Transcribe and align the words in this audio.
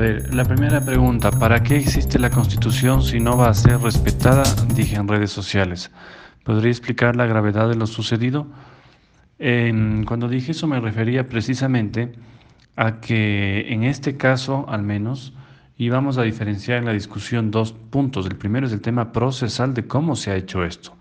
ver, 0.00 0.34
la 0.34 0.44
primera 0.44 0.80
pregunta, 0.80 1.30
¿para 1.30 1.62
qué 1.62 1.76
existe 1.76 2.18
la 2.18 2.30
Constitución 2.30 3.02
si 3.02 3.20
no 3.20 3.36
va 3.36 3.50
a 3.50 3.54
ser 3.54 3.78
respetada? 3.80 4.42
Dije 4.74 4.96
en 4.96 5.06
redes 5.06 5.30
sociales. 5.30 5.90
¿Podría 6.42 6.70
explicar 6.70 7.16
la 7.16 7.26
gravedad 7.26 7.68
de 7.68 7.76
lo 7.76 7.86
sucedido? 7.86 8.46
cuando 9.38 10.28
dije 10.28 10.52
eso 10.52 10.66
me 10.66 10.80
refería 10.80 11.26
precisamente 11.26 12.12
a 12.76 13.00
que 13.00 13.72
en 13.72 13.84
este 13.84 14.18
caso, 14.18 14.66
al 14.68 14.82
menos, 14.82 15.32
íbamos 15.78 16.18
a 16.18 16.22
diferenciar 16.22 16.76
en 16.78 16.84
la 16.84 16.92
discusión 16.92 17.50
dos 17.50 17.72
puntos. 17.72 18.26
El 18.26 18.36
primero 18.36 18.66
es 18.66 18.72
el 18.74 18.82
tema 18.82 19.12
procesal 19.12 19.72
de 19.72 19.86
cómo 19.86 20.14
se 20.14 20.30
ha 20.30 20.36
hecho 20.36 20.62
esto. 20.62 20.94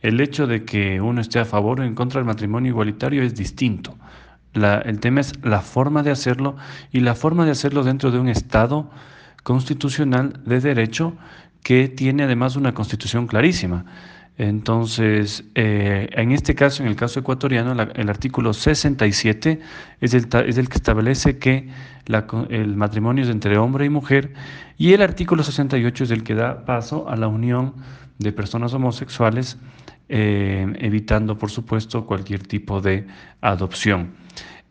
El 0.00 0.20
hecho 0.20 0.48
de 0.48 0.64
que 0.64 1.00
uno 1.00 1.20
esté 1.20 1.38
a 1.38 1.44
favor 1.44 1.80
o 1.80 1.84
en 1.84 1.94
contra 1.94 2.18
del 2.18 2.26
matrimonio 2.26 2.70
igualitario 2.70 3.22
es 3.22 3.34
distinto 3.34 3.96
el 4.54 5.00
tema 5.00 5.20
es 5.20 5.32
la 5.42 5.60
forma 5.60 6.02
de 6.02 6.10
hacerlo 6.10 6.56
y 6.92 7.00
la 7.00 7.14
forma 7.14 7.44
de 7.44 7.50
hacerlo 7.50 7.82
dentro 7.82 8.10
de 8.10 8.18
un 8.18 8.28
Estado 8.28 8.90
constitucional 9.42 10.40
de 10.44 10.60
derecho 10.60 11.14
que 11.62 11.88
tiene 11.88 12.22
además 12.22 12.56
una 12.56 12.72
constitución 12.72 13.26
clarísima. 13.26 13.84
Entonces, 14.36 15.44
eh, 15.54 16.08
en 16.12 16.32
este 16.32 16.56
caso, 16.56 16.82
en 16.82 16.88
el 16.88 16.96
caso 16.96 17.20
ecuatoriano, 17.20 17.72
el 17.94 18.10
artículo 18.10 18.52
67 18.52 19.60
es 20.00 20.14
el, 20.14 20.26
es 20.46 20.58
el 20.58 20.68
que 20.68 20.76
establece 20.76 21.38
que 21.38 21.68
el 22.50 22.76
matrimonio 22.76 23.24
es 23.24 23.30
entre 23.30 23.56
hombre 23.58 23.84
y 23.84 23.90
mujer 23.90 24.32
y 24.76 24.92
el 24.92 25.02
artículo 25.02 25.44
68 25.44 26.04
es 26.04 26.10
el 26.10 26.24
que 26.24 26.34
da 26.34 26.64
paso 26.64 27.08
a 27.08 27.16
la 27.16 27.28
unión 27.28 27.74
de 28.18 28.32
personas 28.32 28.72
homosexuales, 28.74 29.58
eh, 30.08 30.66
evitando, 30.78 31.38
por 31.38 31.50
supuesto, 31.50 32.06
cualquier 32.06 32.46
tipo 32.46 32.80
de 32.80 33.06
adopción. 33.40 34.12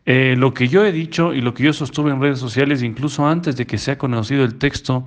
Eh, 0.06 0.34
lo 0.36 0.54
que 0.54 0.68
yo 0.68 0.84
he 0.84 0.92
dicho 0.92 1.32
y 1.32 1.40
lo 1.40 1.54
que 1.54 1.64
yo 1.64 1.72
sostuve 1.72 2.10
en 2.10 2.20
redes 2.20 2.38
sociales, 2.38 2.82
incluso 2.82 3.26
antes 3.26 3.56
de 3.56 3.66
que 3.66 3.78
sea 3.78 3.98
conocido 3.98 4.44
el 4.44 4.56
texto 4.56 5.06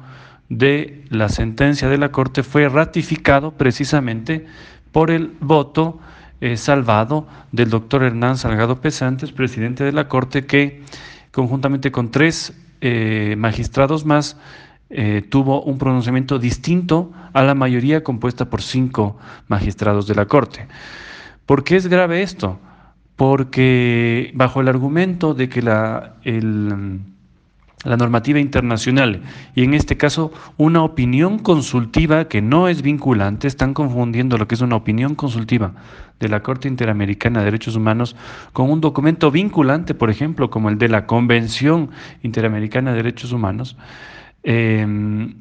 de 0.50 1.06
la 1.10 1.30
sentencia 1.30 1.88
de 1.88 1.98
la 1.98 2.12
Corte, 2.12 2.44
fue 2.44 2.68
ratificado 2.68 3.52
precisamente 3.52 4.46
por 4.92 5.12
el 5.12 5.34
voto 5.40 6.00
eh, 6.42 6.58
salvado 6.58 7.28
del 7.52 7.70
doctor 7.70 8.04
Hernán 8.04 8.38
Salgado 8.38 8.82
Pesantes, 8.82 9.32
presidente 9.32 9.84
de 9.84 9.92
la 9.92 10.08
Corte, 10.08 10.46
que 10.46 10.84
conjuntamente 11.32 11.92
con 11.92 12.12
tres 12.12 12.54
magistrados 13.38 14.06
más 14.06 14.38
tuvo 15.30 15.64
un 15.64 15.78
pronunciamiento 15.78 16.40
distinto 16.40 17.12
a 17.34 17.44
la 17.44 17.56
mayoría 17.56 18.04
compuesta 18.04 18.50
por 18.50 18.62
cinco 18.62 19.18
magistrados 19.48 20.08
de 20.08 20.16
la 20.16 20.26
Corte. 20.26 20.68
¿Por 21.46 21.64
qué 21.64 21.76
es 21.76 21.88
grave 21.88 22.22
esto? 22.22 22.60
porque 23.18 24.32
bajo 24.36 24.62
el 24.62 24.70
argumento 24.70 25.34
de 25.34 25.50
que 25.50 25.64
la, 25.64 26.14
la 26.24 27.98
normativa 27.98 28.40
internacional 28.40 29.24
y 29.56 29.64
en 29.64 29.74
este 29.74 29.98
caso 29.98 30.32
una 30.56 30.84
opinión 30.84 31.40
consultiva 31.40 32.28
que 32.28 32.44
no 32.44 32.68
es 32.68 32.84
vinculante, 32.84 33.48
están 33.48 33.74
confundiendo 33.74 34.38
lo 34.38 34.48
que 34.48 34.54
es 34.54 34.62
una 34.62 34.76
opinión 34.76 35.16
consultiva 35.16 35.74
de 36.20 36.30
la 36.30 36.42
Corte 36.42 36.68
Interamericana 36.68 37.40
de 37.40 37.46
Derechos 37.46 37.76
Humanos 37.76 38.16
con 38.54 38.70
un 38.70 38.82
documento 38.82 39.32
vinculante, 39.32 39.96
por 39.96 40.12
ejemplo, 40.12 40.52
como 40.52 40.70
el 40.70 40.78
de 40.78 40.88
la 40.88 41.08
Convención 41.08 41.90
Interamericana 42.22 42.92
de 42.92 42.98
Derechos 42.98 43.32
Humanos. 43.32 43.76
Em, 44.50 45.36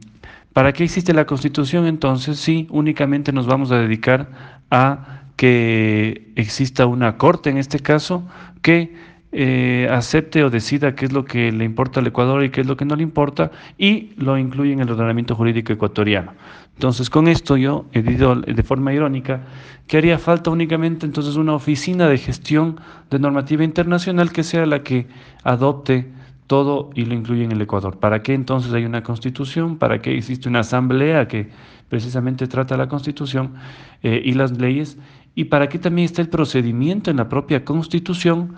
¿Para 0.53 0.73
qué 0.73 0.83
existe 0.83 1.15
la 1.15 1.27
Constitución 1.27 1.87
entonces? 1.87 2.41
Sí, 2.41 2.67
únicamente 2.71 3.31
nos 3.31 3.47
vamos 3.47 3.71
a 3.71 3.79
dedicar 3.79 4.31
a 4.69 5.21
que 5.37 6.33
exista 6.35 6.87
una 6.87 7.17
corte 7.17 7.49
en 7.51 7.57
este 7.57 7.79
caso 7.79 8.27
que 8.63 8.97
eh, 9.31 9.87
acepte 9.93 10.43
o 10.43 10.51
decida 10.51 10.97
qué 10.97 11.05
es 11.05 11.13
lo 11.13 11.25
que 11.25 11.53
le 11.53 11.65
importa 11.65 12.01
al 12.01 12.07
Ecuador 12.09 12.43
y 12.43 12.51
qué 12.51 12.63
es 12.63 12.67
lo 12.67 12.77
que 12.77 12.85
no 12.85 12.97
le 12.97 13.05
importa 13.05 13.53
y 13.79 14.11
lo 14.17 14.39
incluye 14.39 14.73
en 14.73 14.81
el 14.81 14.91
ordenamiento 14.91 15.37
jurídico 15.37 15.73
ecuatoriano. 15.73 16.33
Entonces, 16.75 17.09
con 17.09 17.29
esto 17.29 17.57
yo 17.57 17.87
he 17.93 18.03
dicho 18.03 18.35
de 18.35 18.63
forma 18.65 18.93
irónica 18.93 19.43
que 19.87 19.99
haría 19.99 20.19
falta 20.19 20.51
únicamente 20.51 21.07
entonces 21.07 21.37
una 21.37 21.55
oficina 21.55 22.09
de 22.09 22.19
gestión 22.19 22.81
de 23.09 23.21
normativa 23.21 23.63
internacional 23.63 24.33
que 24.33 24.43
sea 24.43 24.67
la 24.67 24.83
que 24.83 25.07
adopte 25.45 26.16
todo 26.47 26.91
y 26.95 27.05
lo 27.05 27.15
incluye 27.15 27.45
en 27.45 27.53
el 27.53 27.61
Ecuador. 27.61 27.99
¿Para 27.99 28.23
qué 28.23 28.35
entonces 28.35 28.73
hay 28.73 28.85
una 28.85 29.03
constitución? 29.03 29.79
¿Para 29.79 30.01
qué 30.01 30.17
existe 30.17 30.49
una 30.49 30.61
asamblea 30.61 31.29
que 31.29 31.51
precisamente 31.89 32.47
trata 32.47 32.77
la 32.77 32.89
constitución 32.89 33.55
eh, 34.03 34.21
y 34.25 34.33
las 34.33 34.59
leyes? 34.59 34.99
y 35.37 35.45
para 35.45 35.69
qué 35.69 35.79
también 35.79 36.07
está 36.07 36.23
el 36.23 36.31
procedimiento 36.31 37.11
en 37.11 37.19
la 37.19 37.29
propia 37.29 37.65
Constitución 37.65 38.55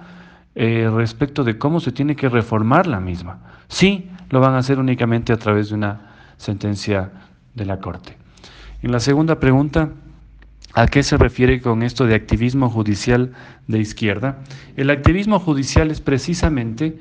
eh, 0.55 0.89
respecto 0.95 1.43
de 1.43 1.59
cómo 1.59 1.81
se 1.81 1.91
tiene 1.93 2.15
que 2.15 2.29
reformar 2.29 2.87
la 2.87 3.01
misma. 3.01 3.41
Sí, 3.67 4.09
lo 4.31 4.41
van 4.41 4.55
a 4.55 4.59
hacer 4.59 4.79
únicamente 4.79 5.33
a 5.33 5.37
través 5.37 5.69
de 5.69 5.75
una 5.75 6.13
sentencia 6.37 7.11
de 7.55 7.67
la 7.67 7.81
Corte. 7.81 8.17
En 8.81 8.93
la 8.93 9.01
segunda 9.01 9.41
pregunta, 9.41 9.91
¿a 10.73 10.87
qué 10.87 11.03
se 11.03 11.17
refiere 11.17 11.61
con 11.61 11.83
esto 11.83 12.07
de 12.07 12.15
activismo 12.15 12.71
judicial 12.71 13.33
de 13.67 13.81
izquierda? 13.81 14.39
El 14.77 14.91
activismo 14.91 15.41
judicial 15.41 15.91
es 15.91 16.01
precisamente 16.01 16.97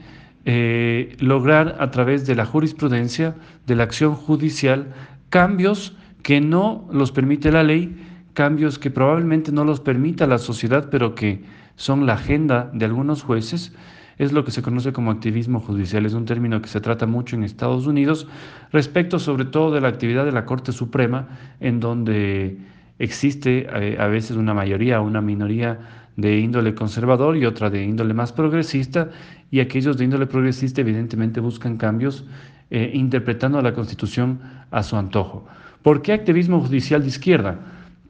eh, 0.49 1.17
lograr 1.19 1.75
a 1.81 1.91
través 1.91 2.25
de 2.25 2.33
la 2.33 2.45
jurisprudencia, 2.45 3.35
de 3.65 3.75
la 3.75 3.83
acción 3.83 4.15
judicial, 4.15 4.93
cambios 5.29 5.97
que 6.23 6.39
no 6.39 6.87
los 6.89 7.11
permite 7.11 7.51
la 7.51 7.63
ley, 7.63 8.01
cambios 8.33 8.79
que 8.79 8.89
probablemente 8.89 9.51
no 9.51 9.65
los 9.65 9.81
permita 9.81 10.25
la 10.25 10.37
sociedad, 10.37 10.87
pero 10.89 11.15
que 11.15 11.43
son 11.75 12.05
la 12.05 12.13
agenda 12.13 12.71
de 12.73 12.85
algunos 12.85 13.23
jueces, 13.23 13.75
es 14.17 14.31
lo 14.31 14.45
que 14.45 14.51
se 14.51 14.61
conoce 14.61 14.93
como 14.93 15.11
activismo 15.11 15.59
judicial. 15.59 16.05
Es 16.05 16.13
un 16.13 16.23
término 16.23 16.61
que 16.61 16.69
se 16.69 16.79
trata 16.79 17.05
mucho 17.05 17.35
en 17.35 17.43
Estados 17.43 17.85
Unidos 17.85 18.25
respecto 18.71 19.19
sobre 19.19 19.43
todo 19.43 19.73
de 19.73 19.81
la 19.81 19.89
actividad 19.89 20.23
de 20.23 20.31
la 20.31 20.45
Corte 20.45 20.71
Suprema, 20.71 21.27
en 21.59 21.81
donde 21.81 22.57
existe 22.99 23.67
eh, 23.69 23.97
a 23.99 24.07
veces 24.07 24.37
una 24.37 24.53
mayoría 24.53 25.01
o 25.01 25.03
una 25.03 25.19
minoría 25.19 26.06
de 26.17 26.37
índole 26.37 26.75
conservador 26.75 27.37
y 27.37 27.45
otra 27.45 27.69
de 27.69 27.83
índole 27.83 28.13
más 28.13 28.33
progresista, 28.33 29.09
y 29.49 29.61
aquellos 29.61 29.97
de 29.97 30.03
índole 30.03 30.27
progresista 30.27 30.81
evidentemente 30.81 31.39
buscan 31.39 31.77
cambios 31.77 32.25
eh, 32.69 32.91
interpretando 32.93 33.61
la 33.61 33.73
Constitución 33.73 34.39
a 34.71 34.83
su 34.83 34.97
antojo. 34.97 35.47
¿Por 35.83 36.01
qué 36.01 36.11
activismo 36.11 36.59
judicial 36.59 37.01
de 37.01 37.07
izquierda? 37.07 37.59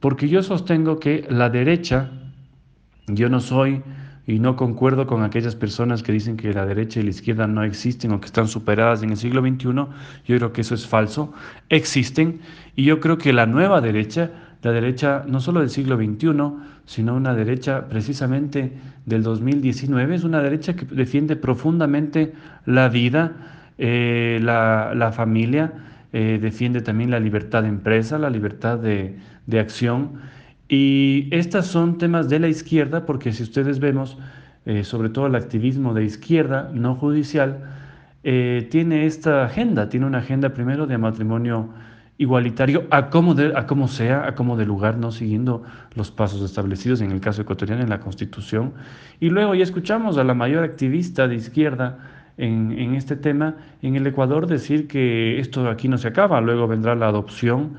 Porque 0.00 0.28
yo 0.28 0.42
sostengo 0.42 0.98
que 0.98 1.26
la 1.28 1.50
derecha, 1.50 2.10
yo 3.06 3.28
no 3.28 3.38
soy 3.38 3.82
y 4.26 4.40
no 4.40 4.56
concuerdo 4.56 5.06
con 5.06 5.22
aquellas 5.22 5.54
personas 5.54 6.02
que 6.02 6.12
dicen 6.12 6.36
que 6.36 6.52
la 6.52 6.66
derecha 6.66 7.00
y 7.00 7.04
la 7.04 7.10
izquierda 7.10 7.46
no 7.46 7.62
existen 7.62 8.12
o 8.12 8.20
que 8.20 8.26
están 8.26 8.46
superadas 8.46 9.02
en 9.02 9.10
el 9.10 9.16
siglo 9.16 9.40
XXI, 9.40 9.68
yo 9.68 10.36
creo 10.36 10.52
que 10.52 10.60
eso 10.60 10.74
es 10.74 10.86
falso, 10.86 11.32
existen 11.68 12.40
y 12.76 12.84
yo 12.84 13.00
creo 13.00 13.16
que 13.16 13.32
la 13.32 13.46
nueva 13.46 13.80
derecha, 13.80 14.30
la 14.62 14.72
derecha 14.72 15.24
no 15.26 15.40
solo 15.40 15.60
del 15.60 15.70
siglo 15.70 15.96
XXI, 15.96 16.28
sino 16.84 17.14
una 17.14 17.34
derecha 17.34 17.88
precisamente 17.88 18.72
del 19.06 19.22
2019, 19.22 20.14
es 20.14 20.24
una 20.24 20.42
derecha 20.42 20.74
que 20.74 20.86
defiende 20.86 21.36
profundamente 21.36 22.32
la 22.66 22.88
vida, 22.88 23.32
eh, 23.78 24.40
la, 24.42 25.12
familia, 25.14 25.72
eh, 26.12 26.38
defiende 26.40 26.80
también 26.80 27.10
la 27.10 27.20
libertad 27.20 27.62
de 27.62 27.68
empresa, 27.68 28.18
la 28.18 28.30
libertad 28.30 28.78
de, 28.78 29.16
de 29.46 29.60
acción. 29.60 30.20
Y 30.68 31.28
estas 31.30 31.66
son 31.66 31.98
temas 31.98 32.28
de 32.28 32.40
la 32.40 32.48
izquierda, 32.48 33.06
porque 33.06 33.32
si 33.32 33.42
ustedes 33.42 33.80
vemos, 33.80 34.18
eh, 34.66 34.84
sobre 34.84 35.08
todo 35.08 35.26
el 35.26 35.34
activismo 35.34 35.94
de 35.94 36.04
izquierda, 36.04 36.70
no 36.74 36.94
judicial, 36.94 37.64
eh, 38.22 38.68
tiene 38.70 39.06
esta 39.06 39.44
agenda, 39.44 39.88
tiene 39.88 40.04
una 40.04 40.18
agenda 40.18 40.50
primero 40.50 40.86
de 40.86 40.98
matrimonio 40.98 41.70
igualitario, 42.18 42.84
a 42.90 43.10
como, 43.10 43.36
a 43.54 43.66
como 43.66 43.88
sea, 43.88 44.26
a 44.26 44.34
como 44.34 44.56
de 44.56 44.66
lugar, 44.66 44.98
no 44.98 45.12
siguiendo 45.12 45.62
los 45.94 46.10
pasos 46.10 46.42
establecidos 46.42 47.00
en 47.00 47.12
el 47.12 47.20
caso 47.20 47.42
ecuatoriano 47.42 47.82
en 47.82 47.88
la 47.88 48.00
Constitución. 48.00 48.74
Y 49.20 49.30
luego 49.30 49.54
ya 49.54 49.62
escuchamos 49.62 50.18
a 50.18 50.24
la 50.24 50.34
mayor 50.34 50.64
activista 50.64 51.28
de 51.28 51.36
izquierda 51.36 51.98
en, 52.36 52.72
en 52.72 52.94
este 52.94 53.16
tema 53.16 53.56
en 53.82 53.96
el 53.96 54.06
Ecuador 54.06 54.46
decir 54.46 54.88
que 54.88 55.38
esto 55.38 55.68
aquí 55.68 55.88
no 55.88 55.98
se 55.98 56.08
acaba, 56.08 56.40
luego 56.40 56.66
vendrá 56.66 56.94
la 56.94 57.06
adopción 57.06 57.76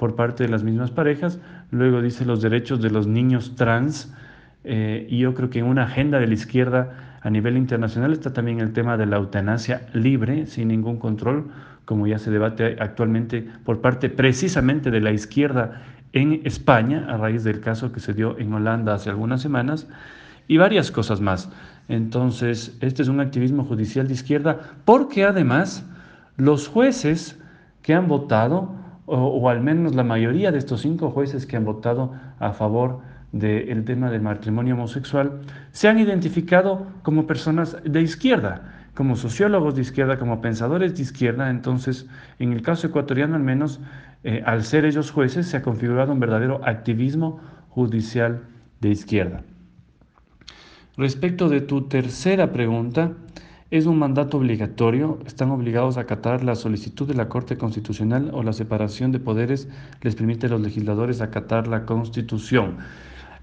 por 0.00 0.14
parte 0.14 0.44
de 0.44 0.48
las 0.48 0.64
mismas 0.64 0.90
parejas. 0.90 1.38
Luego 1.70 2.00
dice 2.00 2.24
los 2.24 2.40
derechos 2.40 2.80
de 2.80 2.90
los 2.90 3.06
niños 3.06 3.54
trans. 3.54 4.14
Eh, 4.64 5.06
y 5.10 5.18
yo 5.18 5.34
creo 5.34 5.50
que 5.50 5.58
en 5.58 5.66
una 5.66 5.84
agenda 5.84 6.18
de 6.18 6.26
la 6.26 6.34
izquierda 6.34 7.18
a 7.22 7.28
nivel 7.28 7.56
internacional 7.56 8.12
está 8.12 8.32
también 8.32 8.60
el 8.60 8.72
tema 8.72 8.96
de 8.96 9.06
la 9.06 9.16
eutanasia 9.16 9.86
libre, 9.92 10.46
sin 10.46 10.68
ningún 10.68 10.98
control, 10.98 11.50
como 11.90 12.06
ya 12.06 12.20
se 12.20 12.30
debate 12.30 12.76
actualmente 12.78 13.44
por 13.64 13.80
parte 13.80 14.08
precisamente 14.08 14.92
de 14.92 15.00
la 15.00 15.10
izquierda 15.10 15.82
en 16.12 16.40
España, 16.44 17.04
a 17.08 17.16
raíz 17.16 17.42
del 17.42 17.58
caso 17.58 17.90
que 17.90 17.98
se 17.98 18.14
dio 18.14 18.38
en 18.38 18.54
Holanda 18.54 18.94
hace 18.94 19.10
algunas 19.10 19.42
semanas, 19.42 19.88
y 20.46 20.56
varias 20.56 20.92
cosas 20.92 21.20
más. 21.20 21.50
Entonces, 21.88 22.78
este 22.80 23.02
es 23.02 23.08
un 23.08 23.18
activismo 23.18 23.64
judicial 23.64 24.06
de 24.06 24.14
izquierda, 24.14 24.60
porque 24.84 25.24
además 25.24 25.84
los 26.36 26.68
jueces 26.68 27.40
que 27.82 27.92
han 27.92 28.06
votado 28.06 28.72
o, 29.06 29.50
al 29.50 29.60
menos 29.60 29.96
la 29.96 30.04
mayoría 30.04 30.52
de 30.52 30.58
estos 30.58 30.82
cinco 30.82 31.10
jueces 31.10 31.44
que 31.44 31.56
han 31.56 31.64
votado 31.64 32.14
a 32.38 32.52
favor 32.52 33.00
del 33.32 33.84
tema 33.84 34.12
del 34.12 34.22
matrimonio 34.22 34.74
homosexual, 34.74 35.40
se 35.72 35.88
han 35.88 35.98
identificado 35.98 36.86
como 37.02 37.26
personas 37.26 37.76
de 37.82 38.00
izquierda, 38.00 38.79
como 39.00 39.16
sociólogos 39.16 39.76
de 39.76 39.80
izquierda, 39.80 40.18
como 40.18 40.42
pensadores 40.42 40.94
de 40.94 41.00
izquierda, 41.00 41.48
entonces 41.48 42.06
en 42.38 42.52
el 42.52 42.60
caso 42.60 42.86
ecuatoriano 42.86 43.34
al 43.34 43.42
menos, 43.42 43.80
eh, 44.24 44.42
al 44.44 44.62
ser 44.62 44.84
ellos 44.84 45.10
jueces, 45.10 45.46
se 45.46 45.56
ha 45.56 45.62
configurado 45.62 46.12
un 46.12 46.20
verdadero 46.20 46.60
activismo 46.66 47.40
judicial 47.70 48.42
de 48.82 48.90
izquierda. 48.90 49.42
Respecto 50.98 51.48
de 51.48 51.62
tu 51.62 51.88
tercera 51.88 52.52
pregunta, 52.52 53.12
es 53.70 53.86
un 53.86 53.98
mandato 53.98 54.36
obligatorio, 54.36 55.18
están 55.24 55.50
obligados 55.50 55.96
a 55.96 56.02
acatar 56.02 56.44
la 56.44 56.54
solicitud 56.54 57.08
de 57.08 57.14
la 57.14 57.30
Corte 57.30 57.56
Constitucional 57.56 58.30
o 58.34 58.42
la 58.42 58.52
separación 58.52 59.12
de 59.12 59.18
poderes 59.18 59.66
les 60.02 60.14
permite 60.14 60.44
a 60.44 60.50
los 60.50 60.60
legisladores 60.60 61.22
acatar 61.22 61.68
la 61.68 61.86
Constitución. 61.86 62.76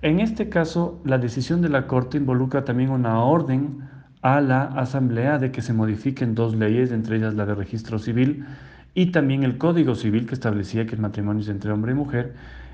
En 0.03 0.19
este 0.19 0.49
caso, 0.49 1.01
la 1.03 1.17
decisión 1.17 1.63
de 1.63 1.69
la 1.69 1.87
Corte 1.87 2.17
involucra 2.17 2.63
también 2.63 2.91
una 2.91 3.23
orden 3.23 3.96
a 4.21 4.41
la 4.41 4.63
Asamblea 4.63 5.37
de 5.37 5.51
que 5.51 5.61
se 5.61 5.73
modifiquen 5.73 6.35
dos 6.35 6.55
leyes, 6.55 6.91
entre 6.91 7.17
ellas 7.17 7.33
la 7.35 7.45
de 7.45 7.55
registro 7.55 7.99
civil 7.99 8.45
y 8.93 9.07
también 9.07 9.43
el 9.43 9.57
Código 9.57 9.95
Civil 9.95 10.25
que 10.25 10.33
establecía 10.33 10.85
que 10.87 10.95
el 10.95 11.01
matrimonio 11.01 11.41
es 11.41 11.49
entre 11.49 11.71
hombre 11.71 11.91
y 11.91 11.95
mujer. 11.95 12.33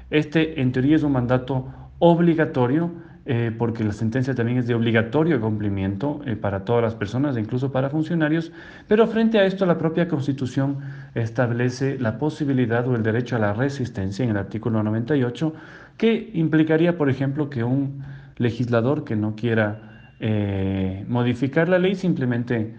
Este, 0.10 0.62
en 0.62 0.72
teoría, 0.72 0.96
es 0.96 1.04
un 1.04 1.12
mandato 1.12 1.68
obligatorio 2.00 2.92
eh, 3.26 3.56
porque 3.58 3.86
la 3.86 3.94
sentencia 3.94 4.36
también 4.36 4.58
es 4.58 4.68
de 4.68 4.76
obligatorio 4.76 5.40
cumplimiento 5.40 6.22
eh, 6.26 6.36
para 6.36 6.66
todas 6.66 6.84
las 6.84 6.94
personas, 6.94 7.38
incluso 7.38 7.72
para 7.72 7.90
funcionarios, 7.90 8.52
pero 8.90 9.08
frente 9.08 9.40
a 9.40 9.46
esto 9.46 9.66
la 9.66 9.78
propia 9.78 10.10
Constitución 10.10 10.80
establece 11.16 11.98
la 12.00 12.18
posibilidad 12.18 12.86
o 12.86 12.96
el 12.96 13.04
derecho 13.04 13.38
a 13.38 13.40
la 13.40 13.54
resistencia 13.54 14.26
en 14.26 14.32
el 14.32 14.38
artículo 14.38 14.84
98, 14.84 15.54
que 15.98 16.32
implicaría, 16.34 16.98
por 16.98 17.10
ejemplo, 17.10 17.50
que 17.50 17.64
un 17.64 18.04
legislador 18.38 19.06
que 19.06 19.16
no 19.16 19.36
quiera 19.36 19.93
eh, 20.20 21.06
modificar 21.08 21.70
la 21.70 21.80
ley 21.80 21.96
simplemente 21.96 22.74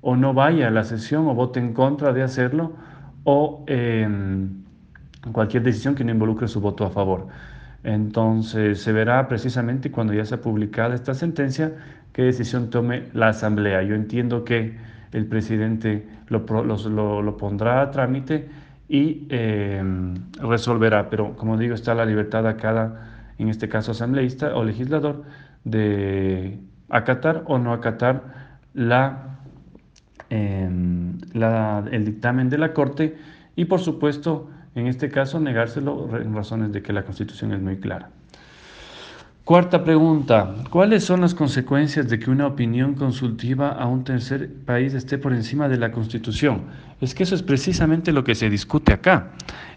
o 0.00 0.16
no 0.16 0.34
vaya 0.34 0.68
a 0.68 0.70
la 0.70 0.84
sesión 0.84 1.26
o 1.26 1.34
vote 1.34 1.60
en 1.60 1.72
contra 1.72 2.12
de 2.12 2.22
hacerlo 2.22 2.72
o 3.24 3.64
em, 3.66 4.64
cualquier 5.32 5.62
decisión 5.62 5.94
que 5.94 6.04
no 6.04 6.12
involucre 6.12 6.48
su 6.48 6.60
voto 6.60 6.84
a 6.84 6.90
favor. 6.90 7.28
Entonces 7.84 8.80
se 8.80 8.92
verá 8.92 9.28
precisamente 9.28 9.90
cuando 9.90 10.12
ya 10.12 10.24
sea 10.24 10.40
publicada 10.40 10.94
esta 10.94 11.14
sentencia 11.14 11.72
qué 12.12 12.22
decisión 12.22 12.70
tome 12.70 13.04
la 13.12 13.28
Asamblea. 13.28 13.82
Yo 13.82 13.94
entiendo 13.94 14.44
que 14.44 14.76
el 15.12 15.26
presidente 15.26 16.06
lo, 16.28 16.46
pondrá 17.36 17.82
a 17.82 17.90
trámite 17.90 18.48
y 18.88 19.26
em, 19.30 20.14
resolverá, 20.40 21.10
pero 21.10 21.36
como 21.36 21.56
digo, 21.56 21.74
está 21.74 21.94
la 21.94 22.04
libertad 22.04 22.46
a 22.46 22.56
cada, 22.56 23.34
en 23.38 23.48
este 23.48 23.68
caso 23.68 23.92
asambleísta 23.92 24.56
o 24.56 24.64
legislador, 24.64 25.24
de 25.64 26.58
acatar 26.88 27.42
o 27.46 27.58
no 27.58 27.72
acatar 27.72 28.58
em, 30.30 31.18
la, 31.32 31.84
el 31.90 32.04
dictamen 32.04 32.48
de 32.48 32.58
la 32.58 32.72
Corte 32.72 33.16
y 33.56 33.64
por 33.64 33.80
supuesto 33.80 34.48
en 34.78 34.86
este 34.86 35.08
caso, 35.08 35.40
negárselo 35.40 36.08
en 36.20 36.34
razones 36.34 36.72
de 36.72 36.82
que 36.82 36.92
la 36.92 37.02
Constitución 37.02 37.52
es 37.52 37.60
muy 37.60 37.78
clara. 37.78 38.10
Cuarta 39.48 39.82
pregunta, 39.82 40.56
¿cuáles 40.68 41.04
son 41.04 41.22
las 41.22 41.34
consecuencias 41.34 42.06
de 42.10 42.18
que 42.18 42.30
una 42.30 42.46
opinión 42.46 42.92
consultiva 42.92 43.70
a 43.70 43.86
un 43.86 44.04
tercer 44.04 44.52
país 44.66 44.92
esté 44.92 45.16
por 45.16 45.32
encima 45.32 45.70
de 45.70 45.78
la 45.78 45.90
Constitución? 45.90 46.64
Es 47.00 47.14
que 47.14 47.22
eso 47.22 47.34
es 47.34 47.42
precisamente 47.42 48.12
lo 48.12 48.24
que 48.24 48.34
se 48.34 48.50
discute 48.50 48.92
acá. 48.92 49.30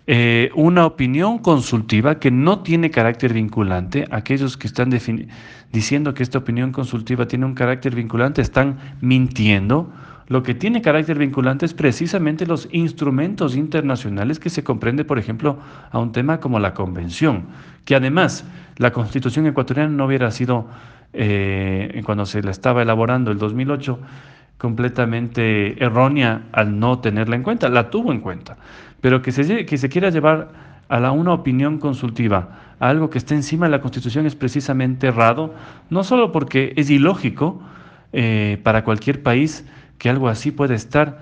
Eh, 0.08 0.50
una 0.56 0.86
opinión 0.86 1.38
consultiva 1.38 2.20
que 2.20 2.32
no 2.32 2.60
tiene 2.64 2.92
carácter 2.92 3.32
vinculante, 3.32 4.10
aquellos 4.12 4.58
que 4.58 4.68
están 4.68 4.90
diciendo 5.72 6.14
que 6.14 6.24
esta 6.24 6.40
opinión 6.40 6.74
consultiva 6.74 7.30
tiene 7.30 7.46
un 7.46 7.54
carácter 7.54 7.96
vinculante 7.96 8.42
están 8.42 8.78
mintiendo 9.00 9.90
lo 10.32 10.44
que 10.44 10.54
tiene 10.54 10.82
carácter 10.82 11.18
vinculante 11.18 11.66
es 11.66 11.74
precisamente 11.74 12.46
los 12.46 12.70
instrumentos 12.72 13.58
internacionales 13.58 14.40
que 14.40 14.50
se 14.50 14.64
comprende, 14.64 15.04
por 15.04 15.20
ejemplo, 15.20 15.60
a 15.92 16.00
un 16.00 16.14
tema 16.14 16.40
como 16.40 16.58
la 16.58 16.74
Convención, 16.74 17.48
que 17.84 17.96
además 17.96 18.46
la 18.78 18.94
Constitución 18.94 19.46
ecuatoriana 19.46 19.90
no 19.90 20.06
hubiera 20.06 20.32
sido, 20.32 20.68
eh, 21.12 22.02
cuando 22.06 22.26
se 22.26 22.42
la 22.42 22.52
estaba 22.52 22.82
elaborando 22.82 23.30
el 23.30 23.40
2008, 23.40 24.00
completamente 24.58 25.84
errónea 25.84 26.44
al 26.54 26.80
no 26.80 27.00
tenerla 27.00 27.36
en 27.36 27.44
cuenta, 27.44 27.68
la 27.68 27.90
tuvo 27.90 28.14
en 28.14 28.22
cuenta, 28.22 28.56
pero 29.02 29.22
que 29.22 29.34
se, 29.34 29.66
que 29.66 29.78
se 29.78 29.90
quiera 29.90 30.12
llevar 30.12 30.48
a 30.88 31.02
la, 31.02 31.12
una 31.12 31.34
opinión 31.34 31.78
consultiva, 31.78 32.76
a 32.80 32.88
algo 32.88 33.10
que 33.10 33.18
esté 33.18 33.36
encima 33.36 33.66
de 33.66 33.72
la 33.72 33.82
Constitución 33.82 34.26
es 34.26 34.38
precisamente 34.38 35.08
errado, 35.08 35.54
no 35.90 36.06
solo 36.06 36.32
porque 36.32 36.72
es 36.78 36.90
ilógico 36.90 37.62
eh, 38.14 38.62
para 38.64 38.86
cualquier 38.86 39.22
país, 39.22 39.66
que 40.02 40.10
algo 40.10 40.30
así 40.30 40.50
puede 40.50 40.74
estar 40.74 41.20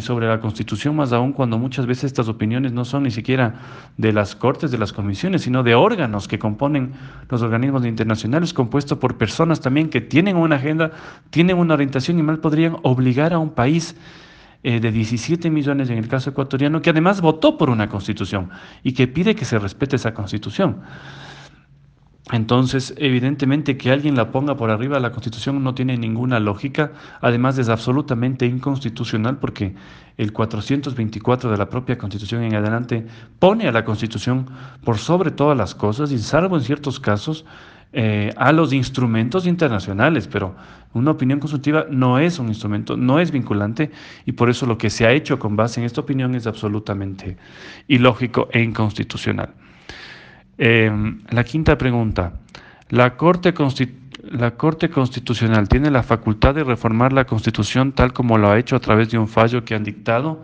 sobre 0.00 0.26
la 0.26 0.40
Constitución, 0.40 0.94
más 0.94 1.10
aún 1.14 1.32
cuando 1.32 1.56
muchas 1.56 1.86
veces 1.86 2.04
estas 2.04 2.28
opiniones 2.28 2.70
no 2.70 2.84
son 2.84 3.04
ni 3.04 3.10
siquiera 3.10 3.54
de 3.96 4.12
las 4.12 4.36
cortes, 4.36 4.70
de 4.70 4.76
las 4.76 4.92
comisiones, 4.92 5.40
sino 5.40 5.62
de 5.62 5.74
órganos 5.74 6.28
que 6.28 6.38
componen 6.38 6.92
los 7.30 7.40
organismos 7.40 7.86
internacionales, 7.86 8.52
compuestos 8.52 8.98
por 8.98 9.16
personas 9.16 9.62
también 9.62 9.88
que 9.88 10.02
tienen 10.02 10.36
una 10.36 10.56
agenda, 10.56 10.90
tienen 11.30 11.56
una 11.56 11.72
orientación 11.72 12.18
y 12.18 12.22
mal 12.22 12.40
podrían 12.40 12.76
obligar 12.82 13.32
a 13.32 13.38
un 13.38 13.54
país 13.54 13.96
eh, 14.64 14.80
de 14.80 14.92
17 14.92 15.48
millones 15.48 15.88
en 15.88 15.96
el 15.96 16.08
caso 16.08 16.28
ecuatoriano, 16.28 16.82
que 16.82 16.90
además 16.90 17.22
votó 17.22 17.56
por 17.56 17.70
una 17.70 17.88
constitución 17.88 18.50
y 18.82 18.92
que 18.92 19.08
pide 19.08 19.34
que 19.34 19.46
se 19.46 19.58
respete 19.58 19.96
esa 19.96 20.12
constitución. 20.12 20.82
Entonces, 22.32 22.94
evidentemente 22.96 23.76
que 23.76 23.90
alguien 23.90 24.14
la 24.14 24.30
ponga 24.30 24.56
por 24.56 24.70
arriba 24.70 24.96
de 24.96 25.02
la 25.02 25.10
Constitución 25.10 25.62
no 25.64 25.74
tiene 25.74 25.96
ninguna 25.96 26.38
lógica, 26.38 26.92
además 27.20 27.58
es 27.58 27.68
absolutamente 27.68 28.46
inconstitucional 28.46 29.38
porque 29.38 29.74
el 30.16 30.32
424 30.32 31.50
de 31.50 31.56
la 31.56 31.68
propia 31.68 31.98
Constitución 31.98 32.44
en 32.44 32.54
adelante 32.54 33.04
pone 33.40 33.66
a 33.66 33.72
la 33.72 33.84
Constitución 33.84 34.46
por 34.84 34.98
sobre 34.98 35.32
todas 35.32 35.56
las 35.56 35.74
cosas 35.74 36.12
y 36.12 36.18
salvo 36.18 36.56
en 36.56 36.62
ciertos 36.62 37.00
casos 37.00 37.44
eh, 37.92 38.32
a 38.36 38.52
los 38.52 38.72
instrumentos 38.72 39.46
internacionales, 39.46 40.28
pero 40.28 40.54
una 40.92 41.10
opinión 41.10 41.40
consultiva 41.40 41.86
no 41.90 42.20
es 42.20 42.38
un 42.38 42.46
instrumento, 42.46 42.96
no 42.96 43.18
es 43.18 43.32
vinculante 43.32 43.90
y 44.24 44.32
por 44.32 44.48
eso 44.48 44.66
lo 44.66 44.78
que 44.78 44.90
se 44.90 45.04
ha 45.04 45.10
hecho 45.10 45.40
con 45.40 45.56
base 45.56 45.80
en 45.80 45.86
esta 45.86 46.00
opinión 46.00 46.36
es 46.36 46.46
absolutamente 46.46 47.36
ilógico 47.88 48.48
e 48.52 48.62
inconstitucional. 48.62 49.54
Em, 50.62 51.22
la 51.30 51.42
quinta 51.42 51.78
pregunta. 51.78 52.34
¿La 52.90 53.16
Corte, 53.16 53.54
¿La 54.24 54.50
Corte 54.50 54.90
Constitucional 54.90 55.70
tiene 55.70 55.90
la 55.90 56.02
facultad 56.02 56.54
de 56.54 56.64
reformar 56.64 57.14
la 57.14 57.24
Constitución 57.24 57.92
tal 57.92 58.12
como 58.12 58.36
lo 58.36 58.50
ha 58.50 58.58
hecho 58.58 58.76
a 58.76 58.80
través 58.80 59.10
de 59.10 59.16
un 59.16 59.26
fallo 59.26 59.64
que 59.64 59.74
han 59.74 59.84
dictado? 59.84 60.42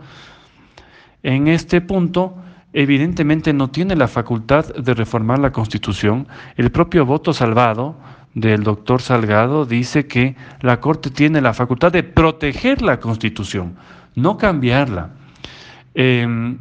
En 1.21 1.47
este 1.47 1.81
punto, 1.81 2.35
evidentemente 2.73 3.53
no 3.53 3.69
tiene 3.69 3.95
la 3.95 4.07
facultad 4.07 4.73
de 4.73 4.95
reformar 4.95 5.37
la 5.37 5.51
Constitución. 5.51 6.27
El 6.55 6.71
propio 6.71 7.05
voto 7.05 7.31
salvado 7.31 7.95
del 8.33 8.63
doctor 8.63 9.03
Salgado 9.03 9.67
dice 9.67 10.07
que 10.07 10.35
la 10.61 10.79
Corte 10.79 11.11
tiene 11.11 11.41
la 11.41 11.53
facultad 11.53 11.91
de 11.91 12.01
proteger 12.01 12.81
la 12.81 12.99
Constitución, 12.99 13.75
no 14.15 14.35
cambiarla. 14.35 15.11
Em, 15.93 16.57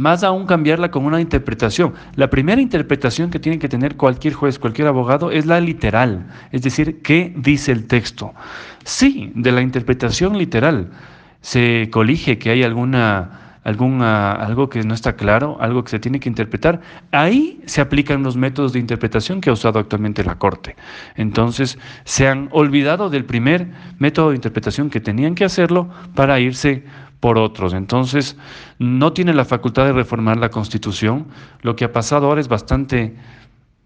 más 0.00 0.24
aún 0.24 0.46
cambiarla 0.46 0.90
con 0.90 1.04
una 1.04 1.20
interpretación. 1.20 1.94
La 2.16 2.30
primera 2.30 2.60
interpretación 2.60 3.30
que 3.30 3.38
tiene 3.38 3.58
que 3.58 3.68
tener 3.68 3.96
cualquier 3.96 4.34
juez, 4.34 4.58
cualquier 4.58 4.88
abogado, 4.88 5.30
es 5.30 5.46
la 5.46 5.60
literal, 5.60 6.26
es 6.52 6.62
decir, 6.62 7.02
¿qué 7.02 7.32
dice 7.36 7.72
el 7.72 7.86
texto? 7.86 8.34
Sí, 8.84 9.32
de 9.34 9.52
la 9.52 9.60
interpretación 9.60 10.38
literal 10.38 10.90
se 11.40 11.88
colige 11.90 12.38
que 12.38 12.50
hay 12.50 12.62
alguna, 12.62 13.58
alguna, 13.64 14.32
algo 14.32 14.68
que 14.68 14.82
no 14.82 14.94
está 14.94 15.16
claro, 15.16 15.56
algo 15.60 15.84
que 15.84 15.90
se 15.90 15.98
tiene 15.98 16.20
que 16.20 16.28
interpretar, 16.28 16.80
ahí 17.12 17.60
se 17.66 17.80
aplican 17.80 18.22
los 18.22 18.36
métodos 18.36 18.72
de 18.72 18.78
interpretación 18.78 19.40
que 19.40 19.50
ha 19.50 19.52
usado 19.52 19.78
actualmente 19.78 20.24
la 20.24 20.36
Corte. 20.36 20.76
Entonces, 21.16 21.78
se 22.04 22.28
han 22.28 22.48
olvidado 22.52 23.10
del 23.10 23.24
primer 23.24 23.68
método 23.98 24.30
de 24.30 24.36
interpretación 24.36 24.90
que 24.90 25.00
tenían 25.00 25.34
que 25.34 25.44
hacerlo 25.44 25.88
para 26.14 26.40
irse 26.40 26.84
por 27.20 27.38
otros. 27.38 27.74
Entonces, 27.74 28.36
no 28.78 29.12
tiene 29.12 29.34
la 29.34 29.44
facultad 29.44 29.84
de 29.84 29.92
reformar 29.92 30.38
la 30.38 30.50
Constitución. 30.50 31.26
Lo 31.62 31.76
que 31.76 31.84
ha 31.84 31.92
pasado 31.92 32.26
ahora 32.26 32.40
es 32.40 32.48
bastante 32.48 33.14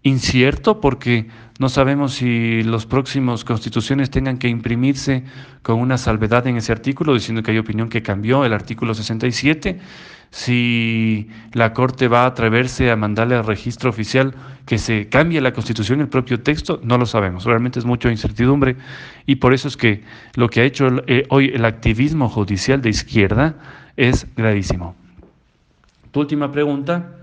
incierto 0.03 0.79
porque 0.81 1.27
no 1.57 1.67
sabemos 1.67 2.13
si 2.13 2.63
los 2.63 2.85
próximos 2.85 3.43
constituciones 3.43 4.11
tengan 4.11 4.37
que 4.37 4.47
imprimirse 4.47 5.23
con 5.63 5.79
una 5.79 5.97
salvedad 5.97 6.45
en 6.47 6.57
ese 6.57 6.71
artículo, 6.71 7.13
diciendo 7.13 7.41
que 7.41 7.51
hay 7.51 7.57
opinión 7.57 7.89
que 7.89 8.03
cambió 8.03 8.45
el 8.45 8.53
artículo 8.53 8.93
67, 8.93 9.79
si 10.31 11.29
la 11.53 11.73
Corte 11.73 12.07
va 12.07 12.23
a 12.23 12.27
atreverse 12.27 12.91
a 12.91 12.95
mandarle 12.95 13.35
al 13.35 13.45
registro 13.45 13.89
oficial 13.89 14.33
que 14.65 14.77
se 14.77 15.07
cambie 15.09 15.39
la 15.41 15.53
constitución, 15.53 16.01
el 16.01 16.07
propio 16.07 16.41
texto, 16.41 16.79
no 16.83 16.97
lo 16.97 17.05
sabemos. 17.05 17.45
Realmente 17.45 17.79
es 17.79 17.85
mucha 17.85 18.11
incertidumbre 18.11 18.75
y 19.25 19.35
por 19.35 19.53
eso 19.53 19.67
es 19.67 19.77
que 19.77 20.03
lo 20.35 20.49
que 20.49 20.61
ha 20.61 20.63
hecho 20.63 20.87
eh, 21.07 21.23
hoy 21.29 21.51
el 21.53 21.65
activismo 21.65 22.29
judicial 22.29 22.81
de 22.81 22.89
izquierda 22.89 23.55
es 23.95 24.27
gravísimo. 24.35 24.95
Tu 26.11 26.19
última 26.19 26.51
pregunta 26.51 27.14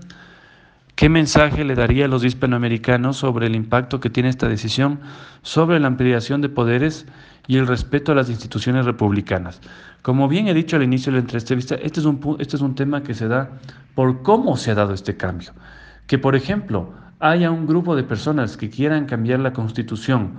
¿Qué 0.95 1.09
mensaje 1.09 1.63
le 1.63 1.73
daría 1.73 2.05
a 2.05 2.07
los 2.07 2.23
hispanoamericanos 2.23 3.17
sobre 3.17 3.47
el 3.47 3.55
impacto 3.55 3.99
que 3.99 4.11
tiene 4.11 4.29
esta 4.29 4.47
decisión 4.47 4.99
sobre 5.41 5.79
la 5.79 5.87
ampliación 5.87 6.41
de 6.41 6.49
poderes 6.49 7.07
y 7.47 7.57
el 7.57 7.65
respeto 7.65 8.11
a 8.11 8.15
las 8.15 8.29
instituciones 8.29 8.85
republicanas? 8.85 9.59
Como 10.03 10.27
bien 10.27 10.47
he 10.47 10.53
dicho 10.53 10.75
al 10.75 10.83
inicio 10.83 11.11
de 11.11 11.17
la 11.17 11.23
entrevista, 11.23 11.75
este 11.75 11.99
es 11.99 12.05
un, 12.05 12.37
este 12.39 12.57
es 12.57 12.61
un 12.61 12.75
tema 12.75 13.01
que 13.01 13.15
se 13.15 13.27
da 13.27 13.49
por 13.95 14.21
cómo 14.21 14.55
se 14.55 14.69
ha 14.69 14.75
dado 14.75 14.93
este 14.93 15.17
cambio. 15.17 15.51
Que, 16.05 16.19
por 16.19 16.35
ejemplo, 16.35 16.93
haya 17.19 17.49
un 17.49 17.65
grupo 17.65 17.95
de 17.95 18.03
personas 18.03 18.55
que 18.55 18.69
quieran 18.69 19.05
cambiar 19.05 19.39
la 19.39 19.53
constitución 19.53 20.33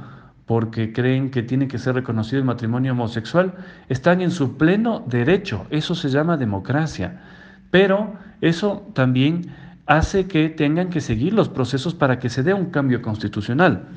porque 0.47 0.93
creen 0.93 1.31
que 1.31 1.43
tiene 1.43 1.67
que 1.67 1.79
ser 1.79 1.95
reconocido 1.95 2.39
el 2.39 2.45
matrimonio 2.45 2.93
homosexual, 2.93 3.55
están 3.89 4.21
en 4.21 4.31
su 4.31 4.57
pleno 4.57 5.03
derecho. 5.07 5.67
Eso 5.71 5.95
se 5.95 6.11
llama 6.11 6.37
democracia. 6.37 7.23
Pero 7.71 8.15
eso 8.41 8.87
también 8.95 9.47
hace 9.87 10.27
que 10.27 10.49
tengan 10.49 10.91
que 10.91 11.01
seguir 11.01 11.35
los 11.35 11.49
procesos 11.49 11.95
para 11.95 12.19
que 12.19 12.31
se 12.31 12.43
dé 12.43 12.55
un 12.55 12.67
cambio 12.67 13.03
constitucional. 13.03 13.89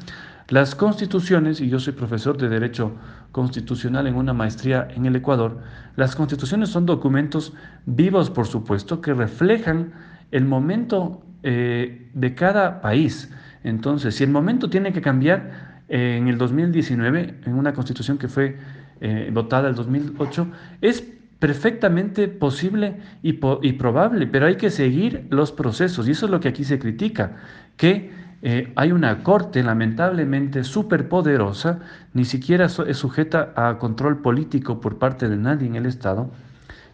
Las 0.49 0.75
constituciones, 0.75 1.59
y 1.59 1.67
yo 1.67 1.79
soy 1.79 1.93
profesor 1.93 2.37
de 2.37 2.47
Derecho 2.47 2.93
Constitucional 3.33 4.07
en 4.07 4.15
una 4.15 4.33
maestría 4.33 4.87
en 4.95 5.05
el 5.05 5.15
Ecuador, 5.15 5.59
las 5.97 6.15
constituciones 6.15 6.69
son 6.69 6.85
documentos 6.85 7.53
vivos, 7.85 8.29
por 8.29 8.47
supuesto, 8.47 9.01
que 9.01 9.13
reflejan 9.13 9.91
el 10.31 10.45
momento 10.45 11.21
eh, 11.43 12.09
de 12.13 12.35
cada 12.35 12.79
país. 12.79 13.29
Entonces, 13.63 14.15
si 14.15 14.23
el 14.23 14.29
momento 14.29 14.69
tiene 14.69 14.93
que 14.93 15.01
cambiar 15.01 15.83
eh, 15.89 16.17
en 16.17 16.29
el 16.29 16.37
2019, 16.37 17.41
en 17.45 17.53
una 17.53 17.73
constitución 17.73 18.17
que 18.17 18.29
fue 18.29 18.57
eh, 19.01 19.29
votada 19.33 19.67
el 19.67 19.75
2008, 19.75 20.47
es 20.81 21.03
perfectamente 21.39 22.27
posible 22.27 22.97
y, 23.21 23.33
probable, 23.33 24.27
pero 24.27 24.47
hay 24.47 24.55
que 24.55 24.71
seguir 24.71 25.27
los 25.29 25.51
procesos 25.51 26.07
y 26.07 26.11
eso 26.11 26.25
es 26.25 26.31
lo 26.31 26.39
que 26.39 26.47
aquí 26.47 26.63
se 26.63 26.79
critica, 26.79 27.37
que 27.75 28.11
eh, 28.41 28.71
hay 28.75 28.91
una 28.91 29.23
corte 29.23 29.63
lamentablemente 29.63 30.63
superpoderosa, 30.63 31.79
ni 32.13 32.25
siquiera 32.25 32.65
es 32.65 32.97
sujeta 32.97 33.53
a 33.55 33.77
control 33.77 34.21
político 34.21 34.81
por 34.81 34.97
parte 34.97 35.29
de 35.29 35.37
nadie 35.37 35.67
en 35.67 35.75
el 35.75 35.85
Estado, 35.85 36.31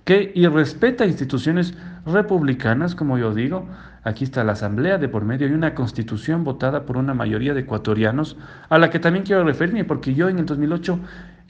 que 0.03 0.33
irrespeta 0.35 1.05
instituciones 1.05 1.73
republicanas, 2.05 2.95
como 2.95 3.17
yo 3.17 3.33
digo, 3.33 3.67
aquí 4.03 4.25
está 4.25 4.43
la 4.43 4.51
Asamblea 4.51 4.97
de 4.97 5.07
por 5.07 5.23
medio, 5.23 5.47
hay 5.47 5.53
una 5.53 5.73
constitución 5.73 6.43
votada 6.43 6.85
por 6.85 6.97
una 6.97 7.13
mayoría 7.13 7.53
de 7.53 7.62
ecuatorianos, 7.62 8.35
a 8.67 8.77
la 8.77 8.89
que 8.89 9.00
también 9.00 9.23
quiero 9.23 9.45
referirme, 9.45 9.85
porque 9.85 10.13
yo 10.13 10.27
en 10.27 10.39
el 10.39 10.45
2008 10.45 11.00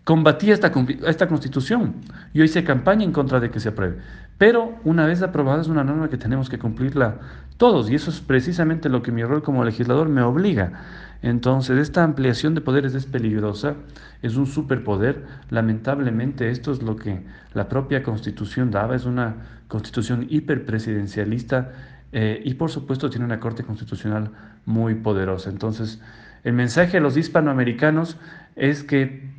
combatí 0.03 0.51
esta, 0.51 0.71
esta 1.05 1.27
constitución. 1.27 1.95
Yo 2.33 2.43
hice 2.43 2.63
campaña 2.63 3.03
en 3.03 3.11
contra 3.11 3.39
de 3.39 3.49
que 3.49 3.59
se 3.59 3.69
apruebe. 3.69 3.97
Pero 4.37 4.75
una 4.83 5.05
vez 5.05 5.21
aprobada 5.21 5.61
es 5.61 5.67
una 5.67 5.83
norma 5.83 6.09
que 6.09 6.17
tenemos 6.17 6.49
que 6.49 6.59
cumplirla 6.59 7.17
todos 7.57 7.89
y 7.89 7.95
eso 7.95 8.09
es 8.09 8.19
precisamente 8.19 8.89
lo 8.89 9.03
que 9.03 9.11
mi 9.11 9.23
rol 9.23 9.43
como 9.43 9.63
legislador 9.63 10.09
me 10.09 10.21
obliga. 10.21 10.73
Entonces, 11.21 11.79
esta 11.79 12.03
ampliación 12.03 12.53
de 12.53 12.59
poderes 12.59 12.95
es 12.95 13.05
peligrosa, 13.05 13.75
es 14.21 14.35
un 14.35 14.45
superpoder. 14.45 15.25
Lamentablemente, 15.49 16.49
esto 16.49 16.73
es 16.73 16.81
lo 16.81 16.97
que 16.97 17.23
la 17.53 17.69
propia 17.69 18.03
constitución 18.03 18.71
daba, 18.71 18.95
es 18.95 19.05
una 19.05 19.35
constitución 19.69 20.27
hiperpresidencialista 20.29 21.71
eh, 22.11 22.41
y 22.43 22.55
por 22.55 22.69
supuesto 22.69 23.09
tiene 23.09 23.25
una 23.25 23.39
corte 23.39 23.63
constitucional 23.63 24.31
muy 24.65 24.95
poderosa. 24.95 25.49
Entonces, 25.49 26.01
el 26.43 26.53
mensaje 26.53 26.97
a 26.97 26.99
los 26.99 27.15
hispanoamericanos 27.15 28.17
es 28.57 28.83
que 28.83 29.31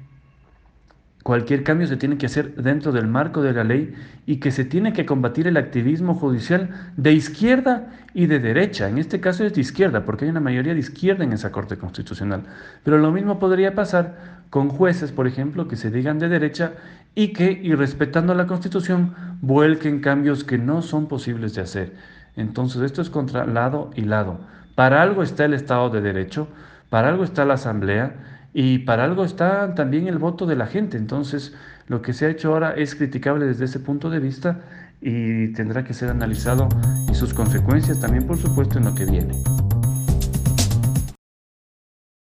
Cualquier 1.25 1.64
cambio 1.64 1.87
se 1.87 1.97
tiene 1.97 2.19
que 2.19 2.26
hacer 2.26 2.54
dentro 2.54 2.93
del 2.93 3.07
marco 3.07 3.40
de 3.40 3.54
la 3.54 3.64
ley 3.64 3.95
y 4.26 4.37
que 4.37 4.50
se 4.50 4.66
tiene 4.66 4.93
que 4.93 5.07
combatir 5.07 5.47
el 5.47 5.57
activismo 5.57 6.14
judicial 6.14 6.69
de 6.99 7.14
izquierda 7.14 7.88
y 8.12 8.26
de 8.26 8.40
derecha. 8.40 8.90
En 8.90 8.99
este 8.99 9.21
caso 9.21 9.43
es 9.43 9.54
de 9.54 9.62
izquierda, 9.62 10.04
porque 10.04 10.26
hay 10.26 10.31
una 10.31 10.40
mayoría 10.40 10.75
de 10.75 10.81
izquierda 10.81 11.25
en 11.25 11.33
esa 11.33 11.50
Corte 11.50 11.78
Constitucional. 11.78 12.43
Pero 12.83 12.99
lo 12.99 13.11
mismo 13.11 13.38
podría 13.38 13.75
pasar 13.75 14.45
con 14.50 14.69
jueces, 14.69 15.12
por 15.12 15.26
ejemplo, 15.26 15.66
que 15.66 15.76
se 15.76 15.90
digan 15.90 16.19
de 16.19 16.28
derecha 16.28 16.73
y 17.14 17.28
que, 17.28 17.52
y 17.52 17.75
respetando 17.75 18.35
la 18.35 18.47
Constitución, 18.47 19.14
vuelquen 19.40 20.00
cambios 20.00 20.45
que 20.45 20.59
no 20.59 20.83
son 20.83 21.09
posibles 21.09 21.54
de 21.54 21.62
hacer. 21.62 21.95
Entonces, 22.37 22.83
esto 22.83 23.00
es 23.00 23.09
contra 23.09 23.47
lado 23.47 23.88
y 23.97 24.02
lado. 24.02 24.40
Para 24.75 25.00
algo 25.00 25.23
está 25.23 25.47
el 25.47 25.54
Estado 25.54 25.88
de 25.88 26.02
Derecho, 26.02 26.49
para 26.90 27.09
algo 27.09 27.25
está 27.25 27.47
la 27.47 27.54
Asamblea 27.54 28.34
y 28.54 28.78
para 28.78 29.04
algo 29.04 29.25
está 29.25 29.75
también 29.75 30.06
el 30.06 30.18
voto 30.18 30.46
de 30.46 30.54
la 30.54 30.68
gente. 30.68 30.96
Entonces, 30.96 31.52
lo 31.88 32.00
que 32.00 32.12
se 32.12 32.25
ha 32.25 32.30
hecho 32.30 32.52
ahora 32.52 32.73
es 32.75 32.94
criticable 32.94 33.44
desde 33.46 33.64
ese 33.64 33.80
punto 33.80 34.08
de 34.08 34.20
vista 34.20 34.61
y 35.02 35.49
tendrá 35.49 35.84
que 35.84 35.92
ser 35.92 36.08
analizado 36.08 36.68
y 37.11 37.14
sus 37.14 37.34
consecuencias 37.34 38.00
también, 38.00 38.26
por 38.26 38.38
supuesto, 38.38 38.78
en 38.78 38.84
lo 38.84 38.94
que 38.94 39.04
viene. 39.04 39.34